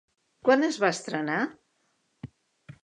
Quan 0.47 0.65
es 0.69 0.79
va 0.85 0.91
estrenar? 0.97 1.39